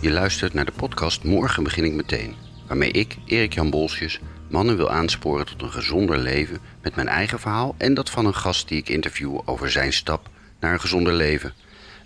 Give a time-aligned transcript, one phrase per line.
[0.00, 2.34] Je luistert naar de podcast Morgen begin ik meteen,
[2.66, 7.40] waarmee ik, Erik Jan Bolsjes, mannen wil aansporen tot een gezonder leven met mijn eigen
[7.40, 11.12] verhaal en dat van een gast die ik interview over zijn stap naar een gezonder
[11.12, 11.54] leven.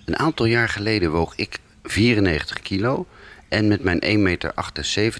[0.05, 3.07] Een aantal jaar geleden woog ik 94 kilo
[3.49, 4.53] en met mijn 1,78 meter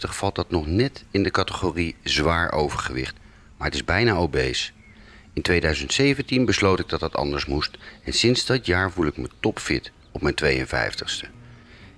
[0.01, 3.15] valt dat nog net in de categorie zwaar overgewicht,
[3.57, 4.73] maar het is bijna obese.
[5.35, 9.29] In 2017 besloot ik dat dat anders moest en sinds dat jaar voel ik me
[9.41, 11.29] topfit op mijn 52ste.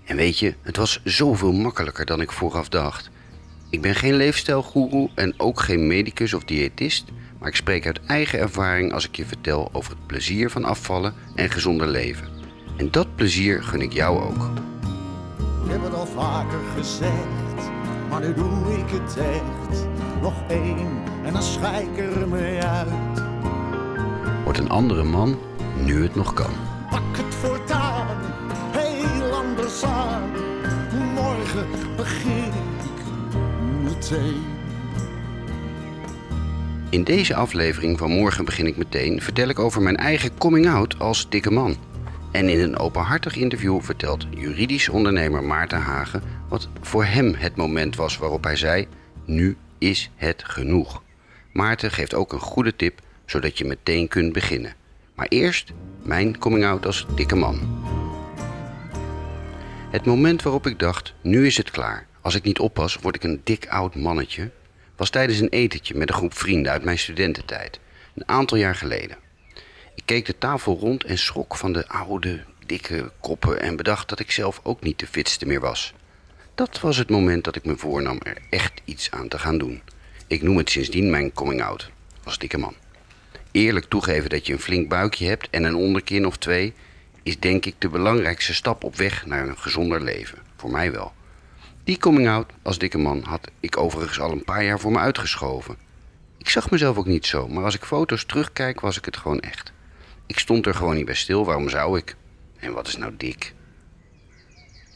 [0.05, 3.11] En weet je, het was zoveel makkelijker dan ik vooraf dacht.
[3.71, 7.05] Ik ben geen leefstijlgoeroe en ook geen medicus of diëtist,
[7.39, 11.15] maar ik spreek uit eigen ervaring als ik je vertel over het plezier van afvallen
[11.35, 12.29] en gezonder leven.
[12.77, 14.51] En dat plezier gun ik jou ook.
[15.65, 17.71] Ik heb het al vaker gezegd,
[18.11, 19.87] maar nu doe ik het echt.
[20.21, 23.26] Nog één en dan schijk er mee uit.
[24.57, 25.39] Wordt een andere man
[25.85, 26.51] nu het nog kan.
[26.91, 28.17] Pak het voortaan,
[28.73, 30.31] heel anders aan.
[31.15, 33.05] Morgen begin ik
[33.83, 34.43] meteen.
[36.91, 40.99] In deze aflevering van Morgen begin ik meteen vertel ik over mijn eigen coming out
[40.99, 41.77] als dikke man.
[42.33, 47.97] En in een openhartig interview vertelt juridisch ondernemer Maarten Hagen wat voor hem het moment
[47.97, 48.87] was waarop hij zei:
[49.25, 51.03] Nu is het genoeg.
[51.53, 54.75] Maarten geeft ook een goede tip zodat je meteen kunt beginnen.
[55.15, 57.85] Maar eerst mijn coming out als dikke man.
[59.91, 62.07] Het moment waarop ik dacht: Nu is het klaar.
[62.21, 64.51] Als ik niet oppas, word ik een dik oud mannetje.
[64.97, 67.81] Was tijdens een etentje met een groep vrienden uit mijn studententijd.
[68.15, 69.17] Een aantal jaar geleden.
[69.95, 74.21] Ik keek de tafel rond en schrok van de oude, dikke koppen en bedacht dat
[74.21, 75.95] ik zelf ook niet de fitste meer was.
[76.55, 79.83] Dat was het moment dat ik me voornam er echt iets aan te gaan doen.
[80.27, 81.91] Ik noem het sindsdien mijn coming out
[82.25, 82.75] als dikke man.
[83.57, 86.75] Eerlijk toegeven dat je een flink buikje hebt en een onderkin of twee
[87.23, 90.39] is denk ik de belangrijkste stap op weg naar een gezonder leven.
[90.57, 91.13] Voor mij wel.
[91.85, 94.99] Die coming out als dikke man had ik overigens al een paar jaar voor me
[94.99, 95.77] uitgeschoven.
[96.39, 99.41] Ik zag mezelf ook niet zo, maar als ik foto's terugkijk was ik het gewoon
[99.41, 99.73] echt.
[100.27, 102.17] Ik stond er gewoon niet bij stil, waarom zou ik?
[102.59, 103.55] En wat is nou dik?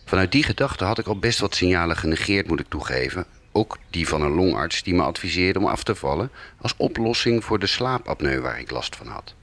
[0.05, 3.27] Vanuit die gedachte had ik al best wat signalen genegeerd, moet ik toegeven.
[3.53, 6.31] Ook die van een longarts die me adviseerde om af te vallen
[6.61, 9.35] als oplossing voor de slaapapneu waar ik last van had.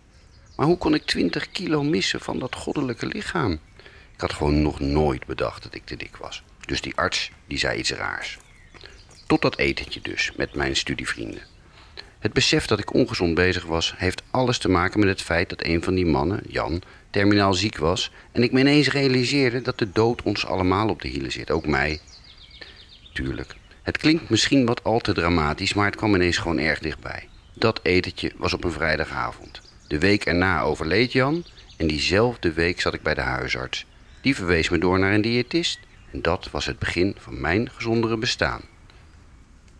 [0.55, 3.51] Maar hoe kon ik 20 kilo missen van dat goddelijke lichaam?
[4.13, 6.43] Ik had gewoon nog nooit bedacht dat ik te dik was.
[6.65, 8.37] Dus die arts die zei iets raars.
[9.27, 11.41] Tot dat etentje dus, met mijn studievrienden.
[12.19, 15.63] Het besef dat ik ongezond bezig was, heeft alles te maken met het feit dat
[15.63, 19.91] een van die mannen, Jan, terminaal ziek was en ik me ineens realiseerde dat de
[19.91, 21.99] dood ons allemaal op de hielen zit, ook mij.
[23.13, 23.55] Tuurlijk,
[23.87, 27.27] het klinkt misschien wat al te dramatisch, maar het kwam ineens gewoon erg dichtbij.
[27.53, 29.61] Dat etentje was op een vrijdagavond.
[29.87, 31.45] De week erna overleed Jan
[31.77, 33.85] en diezelfde week zat ik bij de huisarts.
[34.21, 35.79] Die verwees me door naar een diëtist
[36.11, 38.61] en dat was het begin van mijn gezondere bestaan.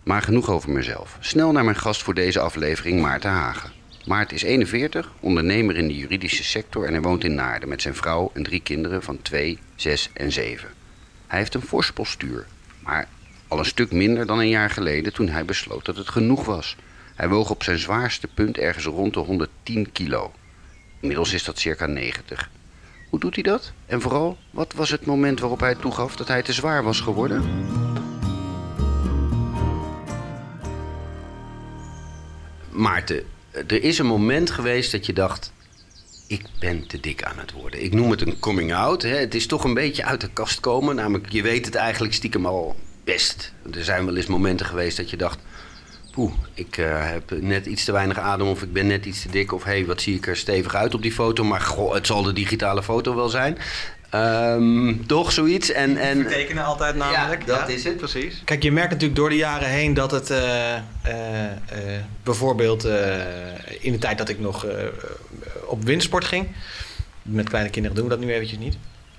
[0.03, 1.17] Maar genoeg over mezelf.
[1.19, 3.71] Snel naar mijn gast voor deze aflevering, Maarten Hagen.
[4.05, 7.95] Maarten is 41, ondernemer in de juridische sector en hij woont in Naarden met zijn
[7.95, 10.69] vrouw en drie kinderen van 2, 6 en 7.
[11.27, 12.45] Hij heeft een fors postuur,
[12.79, 13.07] maar
[13.47, 16.75] al een stuk minder dan een jaar geleden toen hij besloot dat het genoeg was.
[17.15, 20.31] Hij woog op zijn zwaarste punt ergens rond de 110 kilo.
[20.99, 22.49] Inmiddels is dat circa 90.
[23.09, 23.71] Hoe doet hij dat?
[23.85, 27.43] En vooral, wat was het moment waarop hij toegaf dat hij te zwaar was geworden?
[32.69, 35.53] Maarten, er is een moment geweest dat je dacht:
[36.27, 37.83] ik ben te dik aan het worden.
[37.83, 39.01] Ik noem het een coming out.
[39.01, 39.15] Hè.
[39.15, 40.95] Het is toch een beetje uit de kast komen.
[40.95, 42.75] Namelijk, je weet het eigenlijk stiekem al
[43.07, 43.53] best.
[43.73, 45.39] Er zijn wel eens momenten geweest dat je dacht:
[46.11, 49.29] poeh, ik eh, heb net iets te weinig adem of ik ben net iets te
[49.29, 49.53] dik.
[49.53, 51.43] Of hé, hey, wat zie ik er stevig uit op die foto.
[51.43, 53.57] Maar goh, het zal de digitale foto wel zijn.
[54.09, 55.71] Ehm, toch zoiets.
[55.71, 57.45] En, en, Vertekenen altijd namelijk.
[57.45, 58.41] Ja, dat is het, precies.
[58.45, 60.81] Kijk, je merkt natuurlijk door de jaren heen dat het eh, eh,
[62.23, 63.15] bijvoorbeeld eh,
[63.79, 64.83] in de tijd dat ik nog eh,
[65.65, 66.47] op windsport ging.
[67.21, 68.77] Met kleine kinderen doen we dat nu eventjes niet.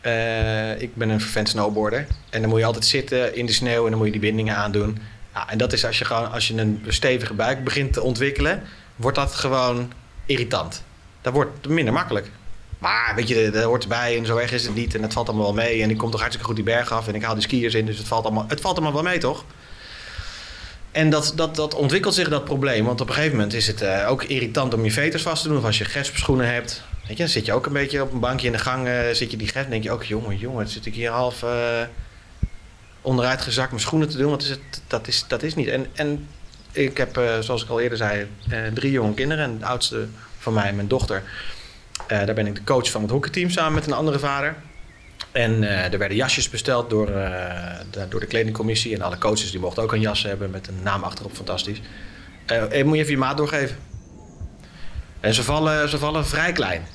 [0.09, 2.07] Eh, ik ben een vervent snowboarder.
[2.31, 4.57] En dan moet je altijd zitten in de sneeuw en dan moet je die bindingen
[4.57, 4.99] aandoen.
[5.35, 8.63] Ja, en dat is als je, gewoon, als je een stevige buik begint te ontwikkelen,
[8.97, 9.93] wordt dat gewoon
[10.27, 10.83] irritant.
[11.21, 12.31] Dat wordt minder makkelijk.
[12.79, 14.95] Maar weet je, dat hoort erbij en zo erg is het niet.
[14.95, 15.83] En het valt allemaal wel mee.
[15.83, 17.09] En ik kom toch hartstikke goed die berg af.
[17.09, 17.87] En ik haal die skiers in.
[17.87, 19.45] Dus het valt allemaal, het valt allemaal wel mee, toch?
[20.91, 22.85] En dat, dat, dat ontwikkelt zich, dat probleem.
[22.85, 25.49] Want op een gegeven moment is het eh, ook irritant om je veters vast te
[25.49, 25.59] doen.
[25.59, 26.83] Of als je gespschoenen hebt.
[27.09, 28.87] Weet je, dan zit je ook een beetje op een bankje in de gang.
[28.87, 29.71] eh, zit je die gesp.
[29.71, 31.83] denk je ook, jongen, jongen, zit ik hier half eh,
[33.03, 34.31] onderuit gezakt mijn schoenen te doen.
[34.31, 34.61] Wat is het?
[34.87, 35.69] Dat is, dat is niet.
[35.69, 36.29] En, en
[36.73, 38.27] ik heb, eh, zoals ik al eerder zei,
[38.75, 39.45] drie jonge kinderen.
[39.45, 40.07] En de oudste
[40.39, 41.23] van mij mijn dochter.
[42.07, 44.57] Daar ben ik de coach van het hockeyteam samen met een andere vader.
[45.33, 48.95] En er werden jasjes besteld door, de, door de kledingcommissie.
[48.95, 51.35] En alle coaches die mochten ook een jas hebben met een naam achterop.
[51.35, 51.81] Fantastisch.
[52.49, 53.77] Moet je even je maat doorgeven.
[55.21, 56.87] En ze vallen, ze vallen vrij klein.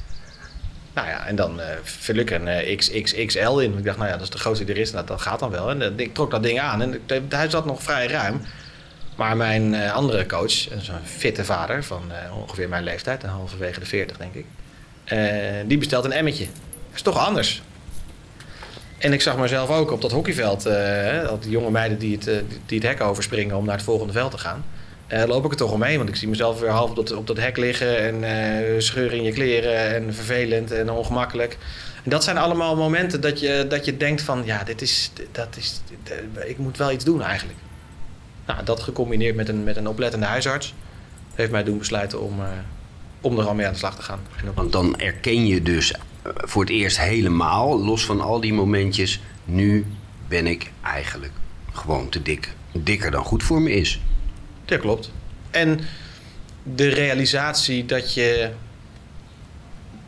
[0.94, 3.78] Nou ja, en dan eh vul ik een eh, XXXL in.
[3.78, 4.92] Ik dacht, nou ja, dat is de grootste die er is.
[4.92, 5.70] Nou, dat gaat dan wel.
[5.70, 8.42] En eh, ik trok dat ding aan en hij zat nog vrij ruim.
[9.16, 12.02] Maar mijn andere coach, zo'n fitte vader van
[12.42, 14.46] ongeveer mijn leeftijd, een halverwege de 40 denk ik,
[15.68, 16.46] die bestelt een emmetje.
[16.46, 17.62] Dat is toch anders.
[18.98, 20.66] En ik zag mezelf ook op dat hockeyveld,
[21.28, 24.32] al die jonge meiden die het, die het hek overspringen om naar het volgende veld
[24.32, 24.64] te gaan.
[25.14, 27.28] Eh, loop ik er toch omheen, want ik zie mezelf weer half op dat, op
[27.28, 31.58] dat hek liggen en eh, scheuren in je kleren en vervelend en ongemakkelijk.
[32.04, 35.58] En dat zijn allemaal momenten dat je, dat je denkt van, ja, dit is, dat
[35.58, 37.58] is, dit- ik moet wel iets doen eigenlijk.
[38.46, 40.74] Nou, dat gecombineerd met een, met een oplettende huisarts
[41.36, 42.48] heeft mij doen besluiten om, eh,
[43.22, 44.20] om er al mee aan de slag te gaan.
[44.54, 46.00] Want dan erken je dus eh,
[46.36, 49.86] voor het eerst helemaal, los van al die momentjes, nu
[50.28, 51.32] ben ik eigenlijk
[51.72, 52.54] gewoon te dik.
[52.72, 54.02] Dikker dan goed voor me is.
[54.66, 55.12] Ja, klopt.
[55.52, 55.80] En
[56.64, 58.50] de realisatie dat je.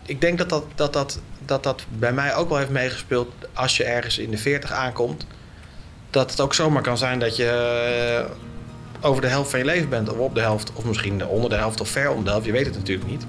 [0.05, 3.77] Ik denk dat dat, dat, dat, dat dat bij mij ook wel heeft meegespeeld als
[3.77, 5.27] je ergens in de 40 aankomt.
[6.09, 7.49] Dat het ook zomaar kan zijn dat je
[8.29, 11.49] eh, over de helft van je leven bent, of op de helft, of misschien onder
[11.49, 12.45] de helft of ver onder de helft.
[12.45, 13.25] Je weet het natuurlijk niet.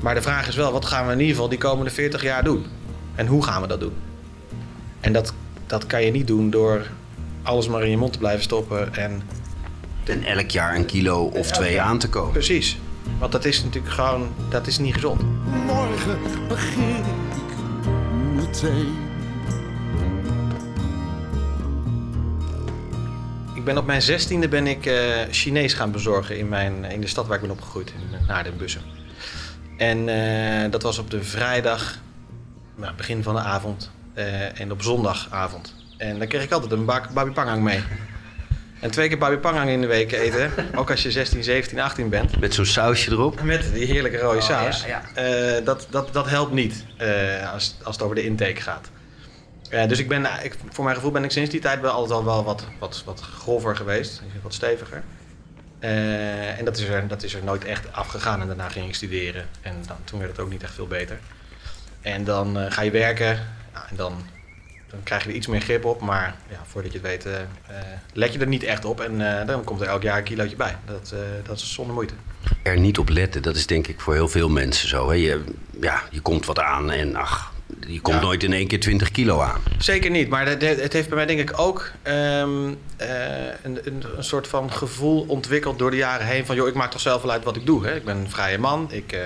[0.00, 2.44] Maar de vraag is wel, wat gaan we in ieder geval die komende 40 jaar
[2.44, 2.66] doen?
[3.14, 3.94] En hoe gaan we dat doen?
[5.00, 5.32] En dat,
[5.66, 6.86] dat kan je niet doen door
[7.42, 9.22] alles maar in je mond te blijven stoppen en
[10.08, 12.32] En elk jaar een kilo of twee aan te komen.
[12.32, 12.78] Precies.
[13.18, 15.22] Want dat is natuurlijk gewoon, dat is niet gezond.
[15.66, 16.18] Morgen
[16.48, 16.96] begin
[17.30, 17.56] ik
[18.34, 18.94] meteen.
[23.54, 27.06] Ik ben op mijn zestiende ben ik eh, Chinees gaan bezorgen in, mijn, in de
[27.06, 28.82] stad waar ik ben opgegroeid, in Naarden-Bussen.
[29.76, 31.98] En eh, dat was op de vrijdag,
[32.74, 35.74] nou, begin van de avond, eh, en op zondagavond.
[35.96, 37.82] En dan kreeg ik altijd een bak babi pangang mee.
[38.80, 42.08] En twee keer babi pangang in de week eten, ook als je 16, 17, 18
[42.08, 42.40] bent.
[42.40, 43.42] Met zo'n sausje erop.
[43.42, 44.84] Met die heerlijke rode saus.
[44.84, 48.90] ja, Eh, dat, dat, dat helpt niet eh, als, als het over de intake gaat.
[49.70, 52.12] Eh, dus ik ben, ik, voor mijn gevoel ben ik sinds die tijd wel altijd
[52.18, 54.22] al wel wat, wat, wat grover geweest.
[54.42, 55.02] Wat steviger.
[55.78, 58.40] Eh, en dat is, er, dat is er nooit echt afgegaan.
[58.40, 59.46] En daarna ging ik studeren.
[59.62, 61.18] En dan, toen werd het ook niet echt veel beter.
[62.00, 63.46] En dan eh, ga je werken.
[63.72, 64.26] Nou, en dan,
[64.96, 66.00] dan krijg je er iets meer grip op.
[66.00, 67.46] Maar ja, voordat je het weet, eh, eh,
[68.12, 69.00] let je er niet echt op.
[69.00, 70.76] En eh, dan komt er elk jaar een kilootje bij.
[70.84, 71.14] Dat,
[71.46, 72.14] dat is zonder moeite.
[72.62, 75.08] Er niet op letten, dat is denk ik voor heel veel mensen zo.
[75.08, 75.14] Hè?
[75.14, 75.44] Je,
[75.80, 77.52] ja, je komt wat aan en ach,
[77.86, 78.22] je komt Ja.
[78.22, 79.60] nooit in één keer 20 kilo aan.
[79.78, 83.08] Zeker niet, maar het heeft bij mij denk ik ook ehm, eh,
[83.62, 86.90] een, een, een soort van gevoel ontwikkeld door de jaren heen van joh, ik maak
[86.90, 87.86] toch zelf wel uit wat ik doe.
[87.86, 87.94] Hè?
[87.94, 89.16] Ik ben een vrije man, ik,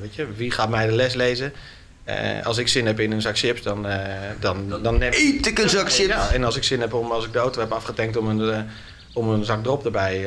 [0.00, 1.52] weet je, wie gaat mij de les lezen?
[2.06, 3.98] Eh, als ik zin heb in een zak chips, dan, eh,
[4.40, 6.08] dan, dan neem Eet ik een zak chips?
[6.08, 8.50] Ja, en als ik zin heb om, als ik de auto heb afgetankt om een,
[8.50, 8.60] eh,
[9.14, 10.26] om een zak drop erbij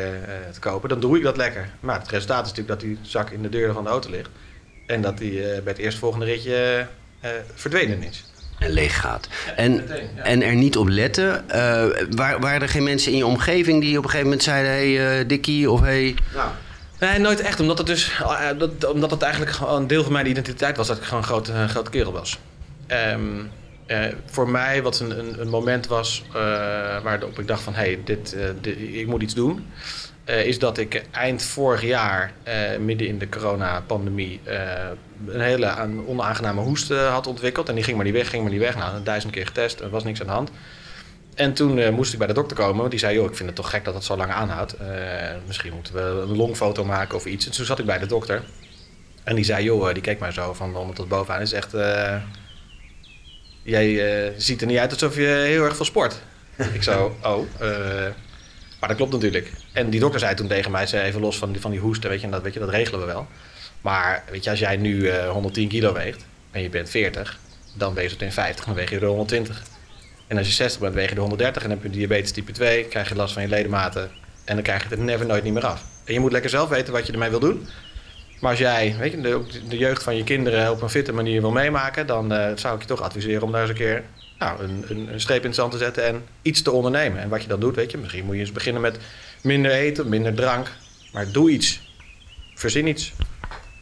[0.54, 1.70] te kopen, dan doe ik dat lekker.
[1.80, 4.30] Maar het resultaat is natuurlijk dat die zak in de deur van de auto ligt.
[4.86, 6.88] En dat die bij het eerstvolgende ritje
[7.54, 8.26] verdwenen is.
[8.60, 9.28] En leeg gaat.
[9.56, 10.24] En, Meteen, ja.
[10.24, 11.46] en er niet op letten.
[12.16, 14.96] waar, waren er geen mensen in je omgeving die op een gegeven moment zeiden: hé,
[14.96, 15.86] hey, Dikkie of hé.
[15.86, 16.16] Hey,
[17.00, 17.60] Nee, nooit echt.
[17.60, 20.98] Omdat het dus eh, dat, omdat het eigenlijk een deel van mijn identiteit was dat
[20.98, 22.40] ik gewoon een grote, een kerel was.
[22.88, 23.22] Ehm,
[23.86, 26.34] eh, voor mij, wat een, een, een moment was eh,
[27.04, 29.66] waarop ik dacht van hé, hey, dit, dit- ik moet iets doen.
[30.26, 32.34] is dat ik eind vorig jaar,
[32.80, 34.40] midden in de coronapandemie,
[35.28, 37.70] een hele aan- onaangename hoest had ontwikkeld.
[37.70, 38.76] En die ging maar niet weg, ging maar niet weg.
[38.76, 40.52] Nou, duizend keer getest, er was niks aan de hand.
[41.40, 43.48] En toen eh, moest ik bij de dokter komen, want die zei: Joh, ik vind
[43.48, 44.74] het toch gek dat het zo lang aanhoudt.
[44.74, 44.88] Eh,
[45.48, 47.46] misschien moeten we een longfoto maken of iets.
[47.46, 48.44] En toen zat ik bij de dokter.
[49.24, 51.42] En die zei: Joh, eh, die keek mij zo van onder tot bovenaan.
[51.42, 51.74] is echt.
[51.74, 52.16] eh,
[53.64, 56.20] jij ziet er niet uit alsof je heel erg veel sport.
[56.74, 57.46] ik zo: Oh.
[58.80, 59.52] maar dat klopt natuurlijk.
[59.74, 62.10] En die dokter zei toen tegen mij: zei even los van die, van die hoesten,
[62.10, 63.28] weet je, dat, weet je, dat regelen we wel.
[63.82, 67.40] Maar weet je, als jij nu eh, 110 kilo weegt en je bent 40,
[67.74, 69.64] dan weeg je het in 50, dan weeg je er 120.
[70.30, 72.84] En als je 60 bent, weeg je de 130 en heb je diabetes type 2,
[72.84, 74.10] krijg je last van je ledematen
[74.46, 75.84] en dan krijg je het never nooit niet meer af.
[76.06, 77.68] En je moet lekker zelf weten wat je ermee wil doen.
[78.40, 81.42] Maar als jij weet je, de, de jeugd van je kinderen op een fitte manier
[81.42, 84.04] wil meemaken, dan eh, zou ik je toch adviseren om daar eens een keer
[84.40, 87.22] nou, een, een, streep in het zand te zetten en iets te ondernemen.
[87.22, 88.98] En wat je dan doet, weet je, misschien moet je eens beginnen met
[89.42, 90.72] minder eten, minder drank.
[91.14, 91.94] Maar doe iets.
[92.56, 93.14] Verzin iets.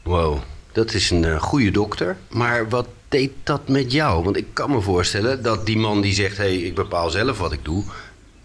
[0.04, 0.40] Wow,
[0.72, 2.18] dat is een eh, goede dokter.
[2.30, 4.24] Maar wat deed dat met jou?
[4.24, 7.38] Want ik kan me voorstellen dat die man die zegt: hé, hey, ik bepaal zelf
[7.38, 7.84] wat ik doe.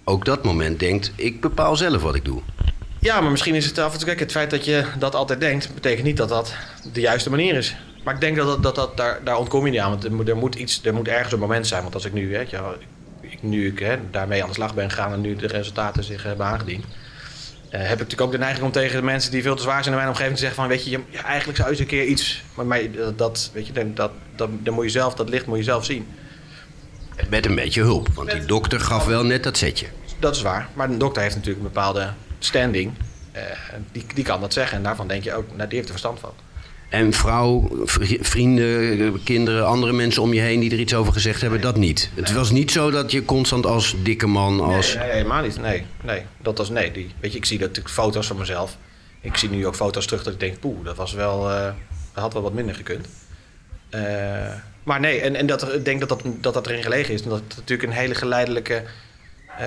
[0.04, 2.40] ook dat moment denkt: ik bepaal zelf wat ik doe.
[3.02, 4.07] Ja, maar misschien is het af en toe...
[4.07, 5.75] Kijk, het feit dat je dat altijd denkt...
[5.75, 6.54] betekent niet dat dat
[6.92, 7.76] de juiste manier is.
[8.04, 9.90] Maar ik denk dat, dat, dat, daar, daar ontkom je niet aan.
[9.90, 11.83] Want er moet, er, moet iets, er moet ergens een moment zijn.
[11.83, 12.75] Want als ik nu, je, wel,
[13.21, 15.12] ik, nu ik hè, daarmee aan de slag ben gegaan...
[15.12, 16.85] en nu de resultaten zich hebben aangediend...
[17.73, 19.83] eh, heb ik natuurlijk ook de neiging om tegen de mensen die veel te zwaar
[19.83, 20.69] zijn in mijn omgeving te zeggen van...
[20.69, 22.43] weet je, je eigenlijk zou je eens een keer iets...
[22.55, 22.81] Maar, maar
[23.17, 26.07] dat- weet je, dat, dat, dan moet je zelf, dat licht moet je zelf zien.
[27.29, 29.87] Met een beetje hulp, want die dokter gaf wel net dat setje.
[30.19, 30.69] Dat is waar.
[30.75, 32.93] Maar een dokter heeft natuurlijk een bepaalde standing.
[33.33, 33.43] Eh,
[33.93, 34.76] die, die kan dat zeggen.
[34.76, 36.33] En daarvan denk je ook, nou, die heeft er verstand van.
[36.93, 41.41] En vrouw, vri- vrienden, kinderen, andere mensen om je heen die er iets over gezegd
[41.41, 42.11] hebben, dat niet.
[42.15, 44.95] Het was niet zo dat je constant als dikke man, als...
[44.95, 45.61] Nee, nee, helemaal niet.
[45.61, 46.23] Nee, nee.
[46.39, 46.93] Dat was nee.
[46.93, 48.77] Die, weet je, ik zie dat natuurlijk foto's van mezelf.
[49.21, 51.65] Ik zie nu ook foto's terug dat ik denk, poeh, dat was wel, eh,
[52.15, 53.07] dat had wel wat minder gekund.
[53.91, 54.01] Eh,
[54.83, 57.23] maar nee, en, en dat ik denk dat dat, dat dat erin gelegen is.
[57.23, 58.83] En dat het natuurlijk een hele geleidelijke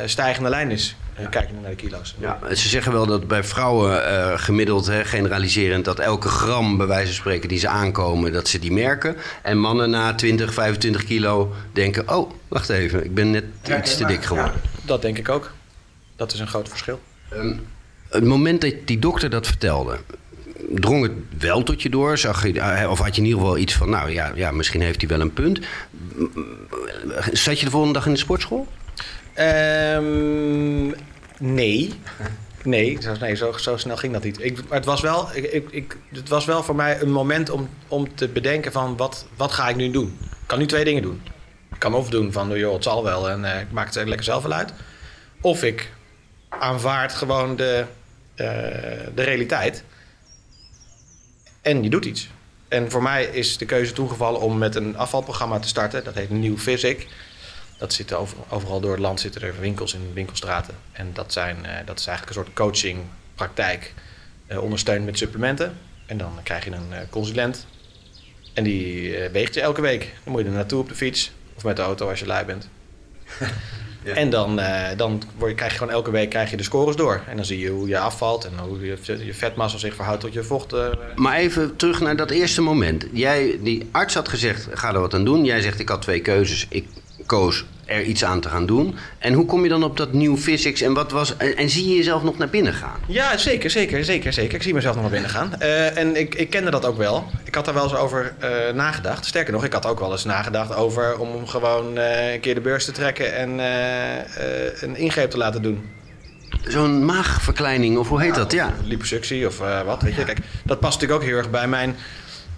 [0.05, 0.95] stijgende lijn is.
[1.19, 2.15] Uh, kijkende naar de kilo's.
[2.19, 6.87] Ja, ze zeggen wel dat bij vrouwen eh, gemiddeld, hè, generaliserend, dat elke gram, bij
[6.87, 9.15] wijze van spreken, die ze aankomen, dat ze die merken.
[9.41, 13.43] En mannen na 20, 25 kilo denken, oh, wacht even, ik ben net
[13.79, 14.61] iets te dik geworden.
[14.81, 15.51] Dat denk ik ook.
[16.15, 17.01] Dat is een groot verschil.
[17.29, 17.53] Ehm,
[18.09, 19.97] het moment dat die dokter dat vertelde,
[20.69, 22.17] drong het wel tot je door?
[22.17, 24.81] Zag je, eh, of had je in ieder geval iets van, nou ja, ja, misschien
[24.81, 25.59] heeft hij wel een punt.
[27.31, 28.67] Zat je de volgende dag in de sportschool?
[29.35, 30.87] Ehm,
[31.39, 31.93] nee.
[32.63, 34.43] Nee, zo, nee zo, zo snel ging dat niet.
[34.43, 38.15] Ik, het was, wel, ik, ik, het was wel voor mij een moment om, om
[38.15, 40.17] te bedenken van wat, wat ga ik nu doen?
[40.21, 41.21] Ik kan nu twee dingen doen.
[41.73, 44.07] Ik kan of doen van, joh, het zal wel en eh, ik maak het er
[44.07, 44.73] lekker zelf wel uit.
[45.41, 45.91] Of ik
[46.49, 47.85] aanvaard gewoon de,
[48.35, 48.45] eh,
[49.15, 49.83] de realiteit.
[51.61, 52.29] En je doet iets.
[52.67, 56.03] En voor mij is de keuze toegevallen om met een afvalprogramma te starten.
[56.03, 57.07] Dat heet Nieuw Physic.
[57.77, 60.73] Dat zit over, overal door het land zitten er winkels in winkelstraten.
[60.91, 62.99] En dat, zijn, eh, dat is eigenlijk een soort coaching,
[63.35, 63.93] praktijk,
[64.47, 65.77] eh, ondersteund met supplementen.
[66.05, 67.65] En dan krijg je een eh, consulent.
[68.53, 70.13] En die weegt je elke week.
[70.23, 71.31] Dan moet je er naartoe op de fiets.
[71.55, 72.69] Of met de auto als je lui bent.
[74.05, 74.61] En dan,
[74.97, 77.21] dan word je, krijg je gewoon elke week krijg je de scores door.
[77.27, 80.33] En dan zie je hoe je afvalt en hoe je, je vetmassa zich verhoudt tot
[80.33, 80.75] je vocht.
[81.15, 83.05] Maar even terug naar dat eerste moment.
[83.11, 85.45] Jij, die arts had gezegd, ga er wat aan doen.
[85.45, 86.65] Jij zegt, ik had twee keuzes.
[86.69, 86.87] Ik
[87.25, 88.95] koos er iets aan te gaan doen.
[89.17, 90.81] En hoe kom je dan op dat nieuw physics?
[90.81, 92.99] En, wat was, en, en zie je jezelf nog naar binnen gaan?
[93.07, 94.55] Ja, zeker, zeker, zeker, zeker.
[94.55, 95.59] Ik zie mezelf nog wel binnen gaan.
[95.59, 97.25] Eh, en ik, ik kende dat ook wel.
[97.43, 99.25] Ik had daar wel eens over eh, nagedacht.
[99.25, 102.61] Sterker nog, ik had ook wel eens nagedacht over om gewoon eh, een keer de
[102.61, 103.59] beurs te trekken en
[104.79, 105.83] een ingreep te laten doen.
[106.67, 108.51] Zo'n maagverkleining, of hoe heet dat?
[108.51, 108.73] Ja.
[108.83, 110.23] Liposuctie of wat, weet je.
[110.23, 111.95] Kijk, dat past natuurlijk ook heel erg bij mijn...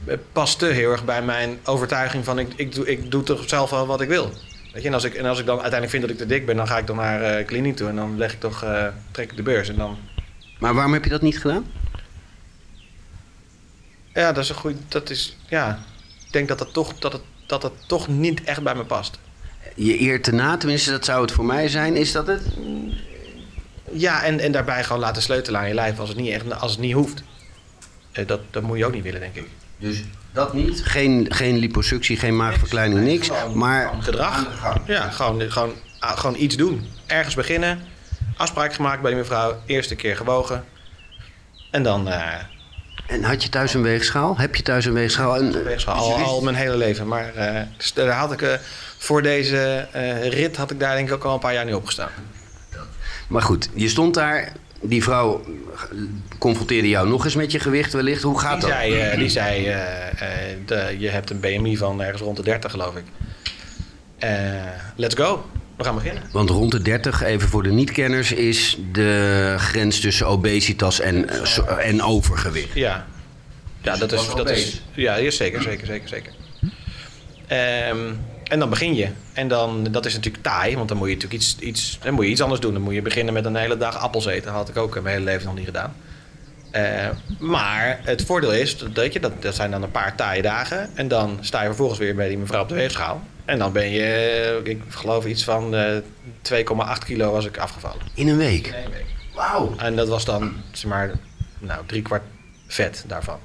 [0.05, 3.43] eh, past te heel erg bij mijn overtuiging van ik, ik, doe, ik doe toch
[3.45, 4.31] zelf wel wat ik wil.
[4.77, 6.45] Weet je, en als ik, en als ik dan uiteindelijk vind dat ik te dik
[6.45, 8.87] ben, dan ga ik dan naar eh kliniek toe en dan leg ik toch, eh,
[9.11, 9.97] trek ik de beurs en dan
[10.59, 11.65] Maar waarom heb je dat niet gedaan?
[14.13, 14.75] Ja, dat is een goed.
[14.87, 15.79] Dat is, ja,
[16.25, 19.19] ik denk dat, dat, toch, dat, het, dat het toch niet echt bij me past.
[19.75, 21.95] Je eer te na, tenminste dat zou het voor mij zijn.
[21.95, 22.41] Is dat het?
[23.91, 26.71] Ja, en, en daarbij gewoon laten sleutelen aan je lijf als het niet, echt, als
[26.71, 27.23] het niet hoeft.
[28.11, 29.47] Eh, dat, dat moet je ook niet willen, denk ik.
[29.77, 30.03] Dus
[30.37, 30.81] dat niet?
[30.83, 33.29] Geen, geen liposuctie, geen maagverkleining, niks.
[33.53, 34.45] Maar gedrag.
[34.85, 36.85] Ja, gewoon, gewoon, ah, gewoon iets doen.
[37.05, 37.79] Ergens beginnen.
[38.37, 39.61] Afspraak gemaakt bij die mevrouw.
[39.65, 40.65] Eerste keer gewogen.
[41.71, 42.33] En dan eh
[43.07, 44.37] En had je thuis een weegschaal?
[44.37, 45.35] Heb je thuis een weegschaal?
[45.35, 45.95] En, weegschaal.
[45.95, 47.07] Al, al mijn hele leven.
[47.07, 48.53] Maar eh, dus daar had ik, eh,
[48.97, 49.87] voor deze
[50.29, 52.09] rit had ik daar denk ik ook al een paar jaar niet opgestaan.
[53.27, 54.51] Maar goed, je stond daar.
[54.81, 55.43] Die vrouw
[56.37, 58.21] confronteerde jou nog eens met je gewicht wellicht.
[58.21, 58.77] Hoe gaat Die dat?
[58.79, 62.43] zei, eh, die zei eh, eh, de, je hebt een BMI van ergens rond de
[62.43, 63.03] 30 geloof ik.
[64.17, 64.29] Eh,
[64.95, 65.45] let's go.
[65.77, 66.23] We gaan beginnen.
[66.31, 71.65] Want rond de 30, even voor de niet-kenners, is de grens tussen obesitas en, so-
[71.65, 72.73] en overgewicht.
[72.73, 73.05] Ja,
[73.81, 76.31] ja dat is, dat is, ja, ja, zeker, zeker, zeker, zeker.
[77.47, 77.97] Ehm,
[78.49, 79.09] en dan begin je.
[79.33, 82.25] En dan, dat is natuurlijk taai, want dan moet je natuurlijk iets, iets, dan moet
[82.25, 82.73] je iets anders doen.
[82.73, 84.45] Dan moet je beginnen met een hele dag appels eten.
[84.45, 85.95] Dat had ik ook mijn hele leven nog niet gedaan.
[86.71, 90.89] Eh, maar het voordeel is, dat, je, dat, dat zijn dan een paar taaie dagen.
[90.93, 93.21] En dan sta je vervolgens weer bij die mevrouw op de weegschaal.
[93.45, 95.97] En dan ben je, ik geloof iets van eh
[96.53, 98.01] 2,8 kilo was ik afgevallen.
[98.13, 98.67] In een week.
[98.67, 99.05] In één week.
[99.35, 99.73] Wauw.
[99.77, 101.11] En dat was dan, zeg maar,
[101.59, 102.23] nou, drie kwart
[102.67, 103.39] vet daarvan.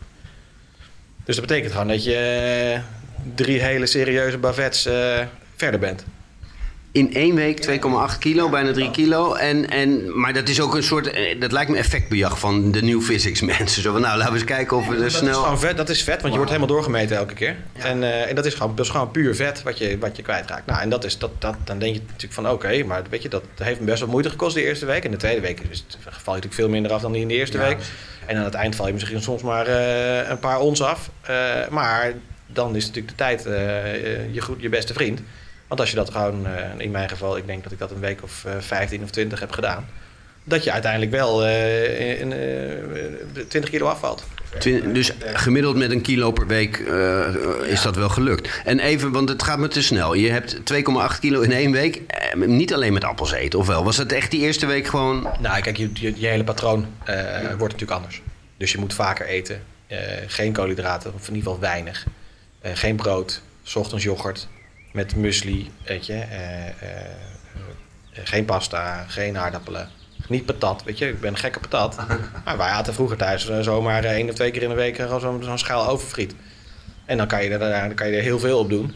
[1.25, 2.80] Dus dat betekent gewoon dat je
[3.35, 5.21] drie hele serieuze bavets eh,
[5.57, 6.05] verder bent.
[6.93, 7.67] In één week
[8.14, 9.35] 2,8 kilo, bijna 3 kilo.
[9.35, 12.83] En, en, maar dat is ook een soort, eh, dat lijkt me effectbejag van de
[12.83, 13.83] New Physics mensen.
[13.83, 15.43] Zo van, nou, laten we eens kijken of we er Dat is snel...
[15.43, 17.57] gewoon vet, dat is vet, want je wordt helemaal doorgemeten elke keer.
[17.73, 20.23] En, eh, en dat is gewoon, dat is gewoon puur vet wat je, wat je
[20.23, 20.67] kwijtraakt.
[20.67, 23.29] Nou, en dat is, dat, dat, dan denk je natuurlijk van oké, maar weet je,
[23.29, 25.05] dat heeft me best wel moeite gekost de eerste week.
[25.05, 27.35] En de tweede week is het, val je natuurlijk veel minder af dan in de
[27.35, 27.79] eerste week.
[28.26, 29.69] En aan het eind val je misschien soms maar
[30.31, 31.11] een paar ons af.
[31.71, 32.12] Maar
[32.52, 35.21] dan is natuurlijk de tijd eh, je, goed, je beste vriend.
[35.68, 38.00] Want als je dat gewoon, eh, in mijn geval, ik denk dat ik dat een
[38.00, 39.88] week of eh 15 of 20 heb gedaan.
[40.44, 44.25] Dat je uiteindelijk wel eh, in, eh, 20 kilo afvalt.
[44.59, 47.35] Twin- Dus gemiddeld met een kilo per week eh,
[47.66, 48.61] is dat wel gelukt.
[48.64, 50.14] En even, want het gaat me te snel.
[50.14, 52.00] Je hebt 2,8 kilo in één week.
[52.06, 53.85] Eh, niet alleen met appels eten, of wel?
[53.85, 55.28] Was het echt die eerste week gewoon...
[55.40, 57.14] Nou, kijk, je, je, je hele patroon eh,
[57.47, 58.23] wordt natuurlijk anders.
[58.56, 59.62] Dus je moet vaker eten.
[59.87, 62.06] Eh, geen koolhydraten, of in ieder geval weinig.
[62.62, 64.49] Eh, geen brood, 's ochtends yoghurt
[64.92, 66.12] met muesli, weet je.
[66.12, 66.75] Eh, eh,
[68.12, 69.88] geen pasta, geen aardappelen.
[70.28, 71.09] Niet patat, weet je.
[71.09, 71.97] Ik ben een gekke patat.
[72.45, 75.88] Maar wij aten vroeger thuis zomaar één of twee keer in de week zo'n schaal
[75.88, 76.35] overfriet.
[77.04, 78.95] En dan kan, je er, dan kan je er heel veel op doen.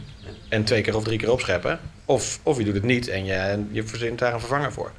[0.49, 1.79] En twee keer of drie keer opscheppen.
[2.05, 4.91] Of, of je doet het niet en je, je verzint daar een vervanger voor.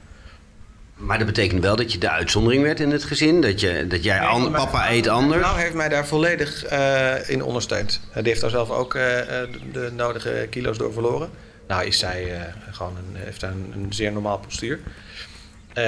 [0.99, 3.41] Maar dat betekent wel dat je de uitzondering werd in het gezin.
[3.41, 5.43] Dat, je, dat jij, Nee, an- papa vrouw- eet Mijn anders.
[5.43, 8.01] vrouw heeft mij daar volledig eh, in ondersteund.
[8.11, 11.31] Eh, die heeft daar zelf ook eh, de, de nodige kilo's door verloren.
[11.69, 14.79] Nou is zij gewoon een, heeft een, een zeer normaal postuur.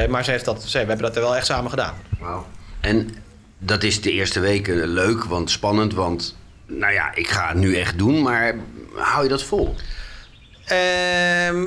[0.09, 1.95] Maar ze heeft dat, ze, we hebben dat wel echt samen gedaan.
[2.81, 3.15] En
[3.59, 5.95] dat is de eerste weken leuk, want spannend.
[5.95, 6.37] Want,
[6.67, 8.23] nou ja, ik ga het nu echt doen.
[8.23, 8.55] Maar
[8.95, 9.75] hou je dat vol?
[10.65, 11.65] Ehm,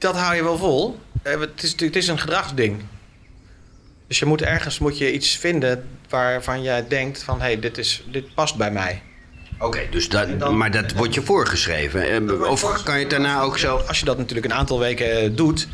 [0.00, 0.98] dat hou je wel vol.
[1.22, 2.82] Eh, het, is, het is een gedragsding.
[4.06, 7.38] Dus je moet ergens moet je iets vinden waarvan jij denkt van...
[7.38, 9.02] hé, hey, dit, is, dit past bij mij.
[9.58, 12.48] Oké, dus dat, dan- maar dat wordt je voorgeschreven.
[12.48, 13.76] Of kan je het daarna ook zo...
[13.76, 15.68] Als je dat natuurlijk een aantal weken eh, doet,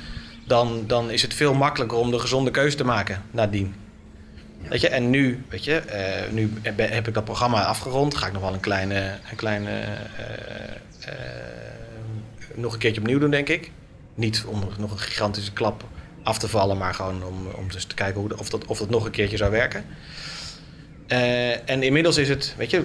[0.47, 3.75] dan, dan is het veel makkelijker om de gezonde keuze te maken nadien.
[4.69, 8.17] Weet je, en nu, weet je, eh, nu heb ik dat programma afgerond.
[8.17, 9.71] Ga ik nog wel een kleine, een kleine
[12.55, 13.71] nog een keertje opnieuw doen, denk ik.
[14.17, 15.85] Niet om nog een gigantische klap
[16.23, 18.91] af te vallen, maar gewoon om, om dus te kijken hoe, of, dat, of dat
[18.91, 19.85] nog een keertje zou werken.
[21.07, 22.85] Eh, en inmiddels is het, weet je,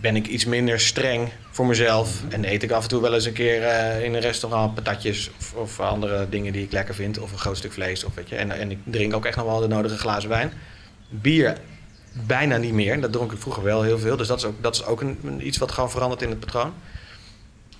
[0.00, 2.22] ben ik iets minder streng voor mezelf.
[2.28, 5.30] En eet ik af en toe wel eens een keer eh, in een restaurant patatjes
[5.38, 7.18] of, of andere dingen die ik lekker vind.
[7.18, 8.04] Of een groot stuk vlees.
[8.04, 8.36] Of, weet je.
[8.36, 10.52] En, en ik drink ook echt nog wel de nodige glazen wijn.
[11.08, 11.56] Bier
[12.26, 13.00] bijna niet meer.
[13.00, 14.16] Dat dronk ik vroeger wel heel veel.
[14.16, 16.72] Dus dat is ook, dat is ook een, iets wat gewoon verandert in het patroon.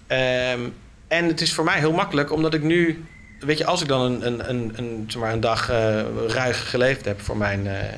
[0.07, 0.61] Ehm,
[1.09, 3.05] en het is voor mij heel makkelijk, omdat ik nu...
[3.40, 6.71] Weet je, als ik dan een, een, een, een, zeg maar een dag eh, ruig
[6.71, 7.90] geleefd heb voor mijn eh, eh,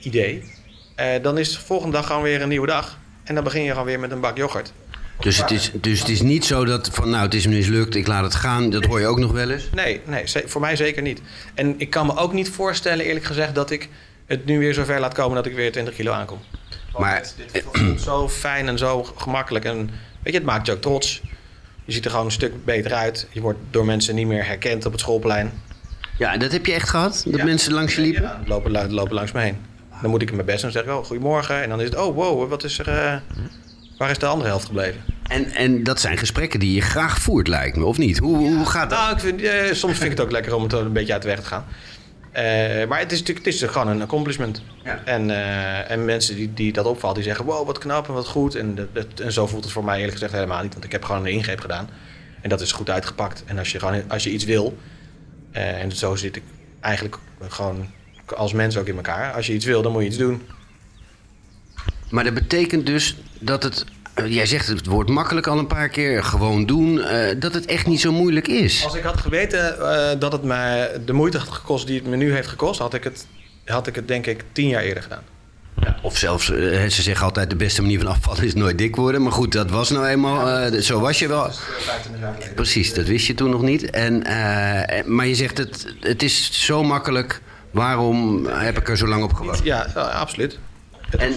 [0.00, 0.44] idee...
[1.22, 2.98] dan is de volgende dag gewoon weer een nieuwe dag.
[3.24, 4.72] En dan begin je gewoon weer met een bak yoghurt.
[5.20, 8.06] Dus het, is, dus het is niet zo dat van, nou, het is mislukt, ik
[8.06, 8.70] laat het gaan.
[8.70, 9.68] Dat hoor je ook nog wel eens.
[9.74, 11.20] Nee, nee, voor mij zeker niet.
[11.54, 13.88] En ik kan me ook niet voorstellen, eerlijk gezegd, dat ik
[14.26, 16.38] het nu weer zover laat komen dat ik weer 20 kilo aankom.
[16.92, 19.64] Want Maar- dit, dit voelt zo fijn en zo gemakkelijk.
[19.64, 19.76] En
[20.22, 21.22] weet je, het maakt je ook trots.
[21.88, 23.26] Je ziet er gewoon een stuk beter uit.
[23.30, 25.52] Je wordt door mensen niet meer herkend op het schoolplein.
[26.18, 27.22] Ja, dat heb je echt gehad?
[27.26, 27.44] Dat Ja.
[27.44, 28.22] mensen langs je liepen?
[28.22, 29.56] Ja, lopen, lopen langs me heen.
[30.02, 31.62] Dan moet ik mijn best en zeg ik, oh, goedemorgen.
[31.62, 32.88] En dan is het, oh, wow, wat is er...
[32.88, 33.16] eh,
[33.98, 35.00] waar is de andere helft gebleven?
[35.28, 38.18] En, en dat zijn gesprekken die je graag voert, lijkt me, of niet?
[38.18, 38.98] Hoe, hoe gaat dat?
[38.98, 41.22] Nou, ik vind, eh, soms vind ik het ook lekker om het een beetje uit
[41.22, 41.64] de weg te gaan.
[42.38, 44.62] Eh, maar het is natuurlijk het is gewoon een accomplishment.
[44.84, 45.02] Ja.
[45.04, 48.26] En, eh, en mensen die, die dat opvalt, die zeggen: wow, wat knap en wat
[48.26, 48.54] goed.
[48.54, 50.72] En, dat, dat- en zo voelt het voor mij eerlijk gezegd helemaal niet.
[50.72, 51.88] Want ik heb gewoon een ingreep gedaan.
[52.40, 53.42] En dat is goed uitgepakt.
[53.46, 54.78] En als je, gewoon, als je iets wil,
[55.50, 56.42] eh, en zo zit ik
[56.80, 57.86] eigenlijk gewoon
[58.36, 59.32] als mens ook in elkaar.
[59.32, 60.42] Als je iets wil, dan moet je iets doen.
[62.10, 63.84] Maar dat betekent dus dat het...
[64.18, 67.00] eh, Jij zegt het woord makkelijk al een paar keer, gewoon doen.
[67.00, 68.84] eh, dat het echt niet zo moeilijk is.
[68.84, 72.16] Als ik had geweten eh, dat het mij de moeite had gekost die het me
[72.16, 73.26] nu heeft gekost, had ik het,
[73.64, 75.22] had ik het denk ik tien jaar eerder gedaan.
[76.02, 79.22] Of zelfs, ze zeggen altijd de beste manier van afvallen is nooit dik worden.
[79.22, 81.50] Maar goed, dat was nou eenmaal, zo was je wel.
[82.54, 83.90] Precies, dat wist je toen nog niet.
[83.90, 84.22] En,
[85.06, 87.40] maar je zegt het, het is zo makkelijk.
[87.70, 89.64] Waarom heb ik er zo lang op gewacht?
[89.64, 90.58] Ja, ja, absoluut.
[91.18, 91.32] En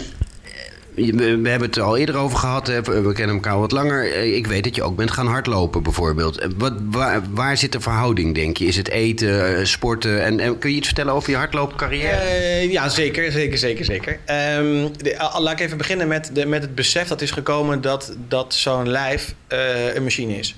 [0.95, 2.67] we, hebben het er al eerder over gehad.
[2.67, 2.81] Hè.
[2.81, 4.13] We kennen elkaar wat langer.
[4.13, 6.37] Eh, Ik weet dat je ook bent gaan hardlopen bijvoorbeeld.
[6.39, 8.65] Eh, Wat, waar, waar zit de verhouding, denk je?
[8.65, 10.23] Is het eten, eh, sporten?
[10.23, 12.15] En, en kun je iets vertellen over je hardloopcarrière?
[12.15, 14.19] Eh, ja, zeker, zeker, zeker, zeker.
[14.25, 17.81] Ehm, de- al- laat ik even beginnen met, de, met het besef dat is gekomen
[17.81, 20.55] dat, dat zo'n lijf eh, een machine is.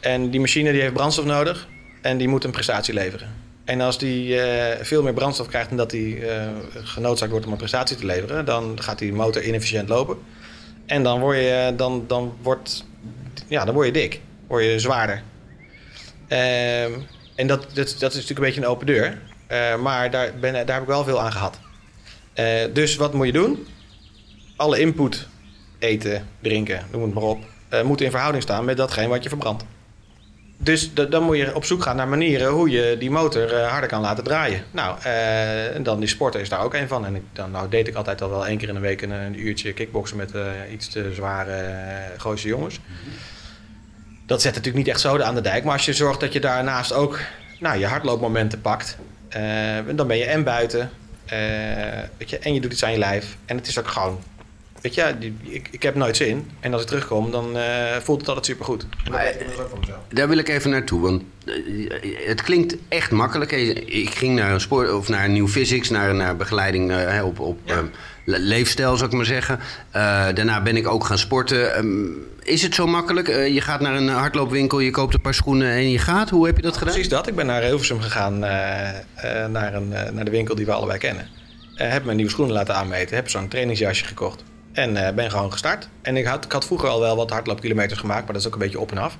[0.00, 1.68] En die machine die heeft brandstof nodig
[2.02, 3.28] en die moet een prestatie leveren.
[3.68, 7.52] En als die eh, veel meer brandstof krijgt dan dat die eh genoodzaakt wordt om
[7.52, 10.18] een prestatie te leveren, dan gaat die motor inefficiënt lopen.
[10.86, 12.84] En dan word je, dan, dan wordt,
[13.48, 15.22] ja, dan word je dik, word je zwaarder.
[16.28, 16.92] Ehm,
[17.34, 19.18] en dat, dat, dat is natuurlijk een beetje een open deur.
[19.46, 21.58] Eh, maar daar, ben, daar heb ik wel veel aan gehad.
[22.32, 23.66] Eh, dus wat moet je doen?
[24.56, 25.26] Alle input,
[25.78, 29.28] eten, drinken, noem het maar op, eh, moet in verhouding staan met datgene wat je
[29.28, 29.64] verbrandt.
[30.60, 33.68] Dus da- dan moet je op zoek gaan naar manieren hoe je die motor eh,
[33.70, 34.62] harder kan laten draaien.
[34.70, 37.06] Nou, eh, en dan die sporten is daar ook een van.
[37.06, 39.40] En ik, dan nou, deed ik altijd al wel één keer in de week een,
[39.46, 40.42] uurtje kickboksen met eh,
[40.72, 41.64] iets te zware
[42.16, 42.80] Gooise jongens.
[44.26, 45.64] Dat zet natuurlijk niet echt zoden aan de dijk.
[45.64, 47.18] Maar als je zorgt dat je daarnaast ook
[47.60, 48.96] nou, je hardloopmomenten pakt.
[49.28, 49.42] eh,
[49.94, 50.90] dan ben je en buiten.
[51.26, 51.38] eh,
[52.16, 53.36] weet je, en je doet iets aan je lijf.
[53.46, 54.18] En het is ook gewoon...
[54.82, 56.50] Weet je, die- ik, ik heb nooit zin.
[56.60, 58.86] En als ik terugkom, dan eh, voelt het altijd supergoed.
[59.04, 59.26] En Maar,
[59.60, 59.98] ook van mezelf.
[60.08, 63.50] Daar wil ik even naartoe, want eh, het klinkt echt makkelijk.
[63.86, 67.38] Ik ging naar een sport of naar een nieuw physics, naar, naar begeleiding eh, op,
[67.40, 67.74] op Ja.
[67.74, 67.84] ehm,
[68.24, 69.58] le- leefstijl, zou ik maar zeggen.
[69.90, 71.74] Eh, daarna ben ik ook gaan sporten.
[71.74, 72.06] Ehm,
[72.42, 73.28] is het zo makkelijk?
[73.28, 76.30] Eh, je gaat naar een hardloopwinkel, je koopt een paar schoenen en je gaat.
[76.30, 76.92] Hoe heb je dat gedaan?
[76.92, 77.26] Precies dat.
[77.28, 80.72] Ik ben naar Hilversum gegaan, eh, eh, naar, een, eh, naar de winkel die we
[80.72, 81.28] allebei kennen.
[81.76, 84.42] Eh, heb mijn nieuwe schoenen laten aanmeten, heb zo'n trainingsjasje gekocht.
[84.78, 85.88] En eh, ben gewoon gestart.
[86.02, 88.52] En ik had, ik had vroeger al wel wat hardloopkilometers gemaakt, maar dat is ook
[88.52, 89.16] een beetje op en af.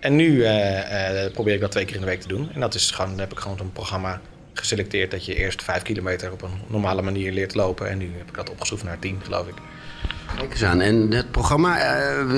[0.00, 2.50] En nu eh, eh, probeer ik dat twee keer in de week te doen.
[2.52, 4.20] En dat is gewoon, dan heb ik gewoon zo'n programma
[4.52, 7.88] geselecteerd dat je eerst vijf kilometer op een normale manier leert lopen.
[7.88, 9.54] En nu heb ik dat opgeschroefd naar tien, geloof ik.
[10.36, 10.80] Kijk eens aan.
[10.80, 12.30] En het programma, eh,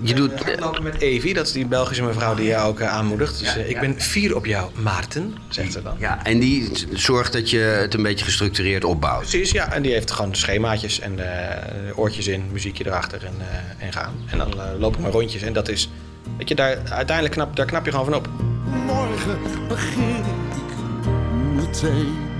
[0.00, 0.44] je doet...
[0.44, 3.38] Hardlopen met Evi, dat is die Belgische mevrouw die jou ook eh, aanmoedigt.
[3.38, 5.96] Dus eh, ik ben fier op jou, Maarten, zegt ze dan.
[5.98, 9.20] Ja, en die zorgt dat je het een beetje gestructureerd opbouwt.
[9.20, 9.72] Precies, ja.
[9.72, 14.14] En die heeft gewoon schemaatjes en eh, oortjes in, muziekje erachter en, eh, en gaan.
[14.30, 15.42] En dan eh, loop ik maar rondjes.
[15.42, 15.90] En dat is,
[16.38, 18.28] weet je, daar, uiteindelijk knap, daar knap je gewoon van op.
[18.86, 19.38] Morgen
[19.68, 20.76] begin ik
[21.54, 22.31] meteen.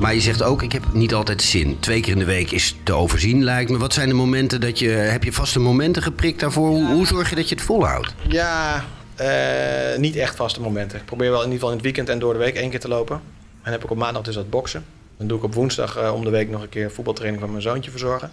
[0.00, 1.76] Maar je zegt ook, ik heb niet altijd zin.
[1.80, 3.78] Twee keer in de week is te overzien, lijkt me.
[3.78, 4.88] Wat zijn de momenten dat je...
[4.88, 6.68] Heb je vaste momenten geprikt daarvoor?
[6.68, 8.14] Hoe, hoe zorg je dat je het volhoudt?
[8.28, 8.84] Ja,
[9.16, 10.98] eh, niet echt vaste momenten.
[10.98, 12.80] Ik probeer wel in ieder geval in het weekend en door de week één keer
[12.80, 13.20] te lopen.
[13.62, 14.84] En heb ik op maandag dus dat boksen.
[15.16, 17.62] Dan doe ik op woensdag eh, om de week nog een keer voetbaltraining van mijn
[17.62, 18.30] zoontje verzorgen.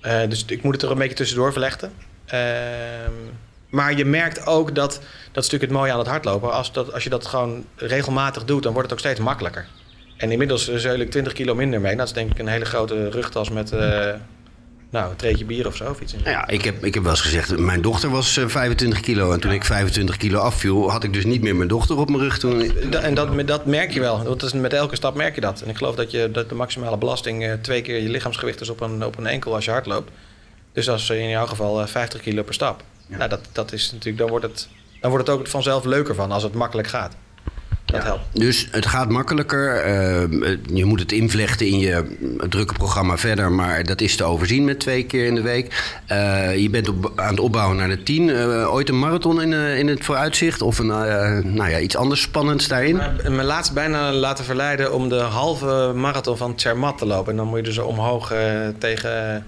[0.00, 1.92] Eh, dus ik moet het er een beetje tussendoor verleggen.
[2.24, 3.12] Ehm,
[3.68, 6.52] maar je merkt ook dat, dat natuurlijk het mooie aan het hardlopen.
[6.52, 9.66] Als, dat, als je dat gewoon regelmatig doet, dan wordt het ook steeds makkelijker.
[10.16, 11.96] En inmiddels eh, zeul ik 20 kilo minder mee.
[11.96, 14.14] Dat is denk ik een hele grote rugtas met eh,
[14.94, 15.90] nou, een treetje bier of zo.
[15.90, 16.12] Of iets.
[16.12, 19.32] Nou ja, ik heb, ik heb wel eens gezegd, mijn dochter was eh, 25 kilo.
[19.32, 22.22] En toen ik 25 kilo afviel, had ik dus niet meer mijn dochter op mijn
[22.22, 22.38] rug.
[22.38, 22.76] Toen...
[22.92, 24.24] En dat, dat merk je wel.
[24.24, 25.60] Want is, met elke stap merk je dat.
[25.60, 28.68] En ik geloof dat, je, dat de maximale belasting eh, twee keer je lichaamsgewicht is
[28.68, 30.10] op een, op een enkel als je hard loopt.
[30.72, 32.82] Dus dat is in jouw geval eh, 50 kilo per stap.
[33.06, 34.68] Nou, dat, dat is natuurlijk, dan, wordt het,
[35.00, 37.16] dan wordt het ook vanzelf leuker van als het makkelijk gaat.
[37.94, 38.22] Dat helpt.
[38.32, 39.76] Dus het gaat makkelijker.
[39.76, 42.16] eh, je moet het invlechten in je
[42.48, 43.52] drukke programma verder.
[43.52, 45.98] Maar dat is te overzien met twee keer in de week.
[46.06, 48.30] Eh, je bent op, aan het opbouwen naar de tien.
[48.30, 50.62] Eh, ooit een marathon in, in het vooruitzicht?
[50.62, 50.86] Of een,
[51.54, 53.00] nou ja, iets anders spannends daarin?
[53.28, 57.30] Me laatst bijna laten verleiden om de halve marathon van Zermatt te lopen.
[57.30, 58.32] En dan moet je dus omhoog
[58.78, 59.44] tegen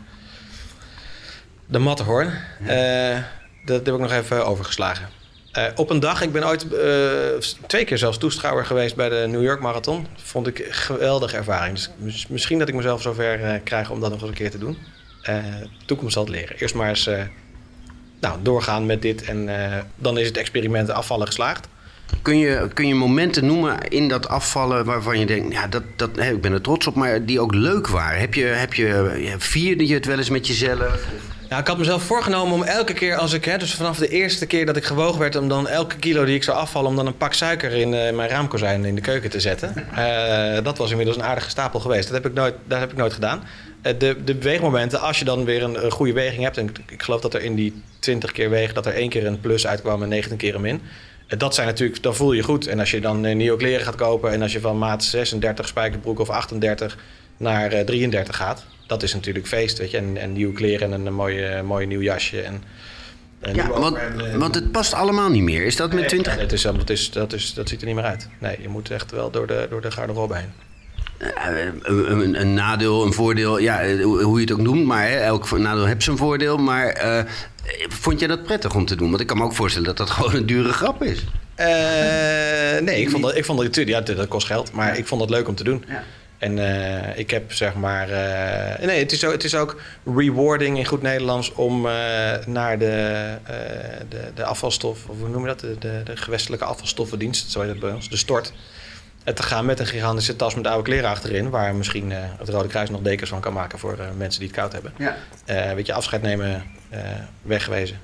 [1.67, 2.31] de Matterhorn.
[2.67, 3.17] Eh,
[3.65, 5.09] dat heb ik nog even overgeslagen.
[5.57, 6.89] Eh, op een dag, ik ben ooit eh,
[7.67, 10.07] twee keer zelfs toeschouwer geweest bij de New York Marathon.
[10.17, 11.75] Vond ik een geweldige ervaring.
[11.75, 14.51] Dus mis- misschien dat ik mezelf zover eh krijg om dat nog eens een keer
[14.51, 14.77] te doen.
[15.87, 16.57] Toekomst zal het leren.
[16.57, 17.11] Eerst maar eens
[18.21, 19.49] nou, doorgaan met dit en
[19.97, 21.69] dan is het experiment afvallen geslaagd.
[22.23, 26.19] Kun je, kun je momenten noemen in dat afvallen waarvan je denkt, ja, dat, dat,
[26.19, 28.21] ik ben er trots op, maar die ook leuk waren?
[28.21, 31.07] Heb je, heb je, vierde je het wel eens met jezelf?
[31.49, 34.47] Nou, ik had mezelf voorgenomen om elke keer als ik, hè, dus vanaf de eerste
[34.47, 37.07] keer dat ik gewogen werd, om dan elke kilo die ik zou afvallen, om dan
[37.07, 39.75] een pak suiker in eh, mijn raamkozijn in de keuken te zetten.
[39.97, 42.05] Eh, dat was inmiddels een aardige stapel geweest.
[42.05, 43.43] Dat heb ik nooit, dat heb ik nooit gedaan.
[43.83, 46.79] Eh, de, de beweegmomenten, als je dan weer een, een goede weging hebt, en ik,
[46.89, 49.67] ik geloof dat er in die 20 keer wegen, dat er één keer een plus
[49.67, 50.81] uitkwam en 19 keer een min.
[51.27, 52.67] Dat zijn natuurlijk, dan voel je je goed.
[52.67, 56.19] En als je dan nieuwe kleren gaat kopen en als je van maat 36 spijkerbroek
[56.19, 56.97] of 38
[57.37, 59.97] naar eh, 33 gaat, dat is natuurlijk feest, weet je.
[59.97, 62.41] En, en nieuwe kleren en een mooie, mooie nieuw jasje.
[62.41, 62.63] En,
[63.41, 65.65] en Ja, want, en- want het past allemaal niet meer.
[65.65, 66.35] Is dat met Nee, 20?
[66.35, 68.29] ja, dat, is, dat, is, dat, is, dat ziet er niet meer uit.
[68.39, 70.53] Nee, je moet echt wel door de, door de garderobe heen.
[71.19, 75.09] Eh, een, een, een nadeel, een voordeel, ja, eh, hoe je het ook noemt, maar
[75.09, 76.57] hè, elk nadeel heeft zijn voordeel.
[76.59, 77.25] Maar eh,
[77.89, 79.09] vond jij dat prettig om te doen?
[79.09, 81.25] Want ik kan me ook voorstellen dat dat gewoon een dure grap is.
[81.55, 81.67] Eh,
[82.83, 85.31] nee, ik vond dat, ik vond dat ja, dat kost geld, maar ik vond dat
[85.31, 85.85] leuk om te doen.
[85.89, 86.03] Ja.
[86.39, 88.11] En eh, ik heb zeg maar.
[88.11, 89.81] eh, nee, het is, ook, het is ook
[90.17, 91.93] rewarding in goed Nederlands om eh,
[92.47, 93.35] naar de,
[94.09, 95.61] de, de afvalstof, of hoe noem je dat?
[95.61, 98.53] De, de, de gewestelijke afvalstoffendienst, zo heet het bij ons, de stort.
[99.35, 102.91] Te gaan met een gigantische tas met oude kleren achterin, waar misschien het Rode Kruis
[102.91, 104.93] nog dekens van kan maken voor mensen die het koud hebben.
[104.97, 105.17] Ja.
[105.75, 106.63] Weet je, afscheid nemen,
[107.43, 107.99] wegwezen.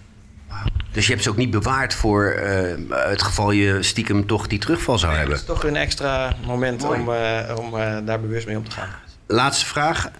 [0.92, 4.58] Dus je hebt ze ook niet bewaard voor eh, het geval je stiekem toch die
[4.58, 5.38] terugval zou Het hebben.
[5.38, 7.00] is toch een extra moment Mooi.
[7.00, 8.88] om, eh, om eh, daar bewust mee om te gaan.
[9.26, 10.10] Laatste vraag.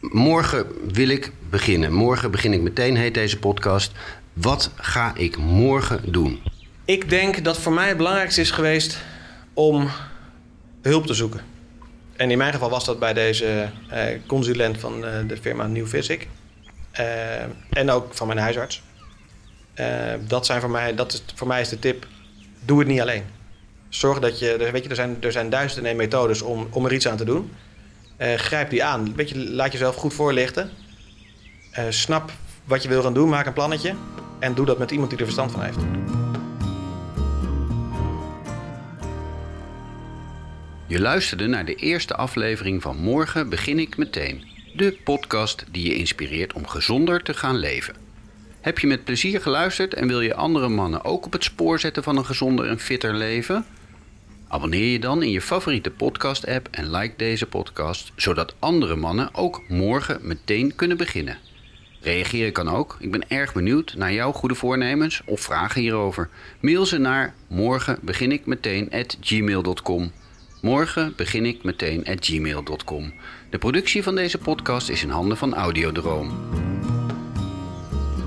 [0.00, 1.92] Morgen wil ik beginnen.
[1.92, 3.92] Morgen begin ik meteen, heet deze podcast.
[4.32, 6.42] Wat ga ik morgen doen?
[6.84, 8.98] Ik denk dat voor mij het belangrijkste is geweest
[9.54, 9.88] om
[10.82, 11.40] hulp te zoeken.
[12.16, 13.68] En in mijn geval was dat bij deze
[14.26, 16.28] consulent van de firma New Physic.
[17.70, 18.82] En ook van mijn huisarts.
[19.80, 22.06] Eh, dat, zijn voor, mij, dat is, voor mij is de tip,
[22.64, 23.22] doe het niet alleen.
[23.88, 27.08] Zorg dat je, weet je er, zijn, er zijn duizenden methodes om, om er iets
[27.08, 27.50] aan te doen.
[28.16, 29.14] Eh, grijp die aan.
[29.14, 30.70] Weet je, laat jezelf goed voorlichten.
[31.70, 32.32] Eh, snap
[32.64, 33.94] wat je wil gaan doen, maak een plannetje.
[34.38, 35.78] En doe dat met iemand die er verstand van heeft.
[40.86, 44.44] Je luisterde naar de eerste aflevering van Morgen begin ik meteen.
[44.74, 47.99] De podcast die je inspireert om gezonder te gaan leven.
[48.60, 52.02] Heb je met plezier geluisterd en wil je andere mannen ook op het spoor zetten
[52.02, 53.64] van een gezonder en fitter leven?
[54.48, 59.62] Abonneer je dan in je favoriete podcast-app en like deze podcast, zodat andere mannen ook
[59.68, 61.38] morgen meteen kunnen beginnen.
[62.00, 62.96] Reageren kan ook.
[62.98, 66.28] Ik ben erg benieuwd naar jouw goede voornemens of vragen hierover.
[66.60, 68.40] Mail ze naar morgen begin.
[70.60, 71.62] Morgen begin ik.
[73.50, 76.30] De productie van deze podcast is in handen van Audiodroom.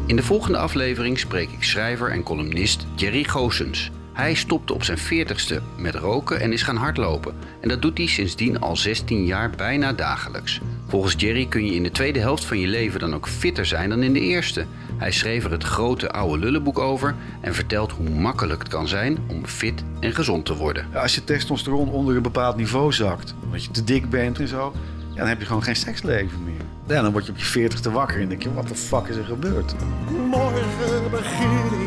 [0.05, 3.91] In de volgende aflevering spreek ik schrijver en columnist Jerry Goossens.
[4.13, 7.35] Hij stopte op zijn 40ste met roken en is gaan hardlopen.
[7.61, 10.61] En dat doet hij sindsdien al 16 jaar bijna dagelijks.
[10.87, 13.89] Volgens Jerry kun je in de tweede helft van je leven dan ook fitter zijn
[13.89, 14.65] dan in de eerste.
[14.97, 19.17] Hij schreef er het grote oude lullenboek over en vertelt hoe makkelijk het kan zijn
[19.27, 20.87] om fit en gezond te worden.
[20.93, 24.73] Als je testosteron onder een bepaald niveau zakt, omdat je te dik bent en zo,
[25.15, 26.62] dan heb je gewoon geen seksleven meer.
[26.87, 29.07] Ja, dan word je op je 40 te wakker en denk je, wat de fuck
[29.07, 29.75] is er gebeurd?
[30.29, 31.82] Morgen begin ik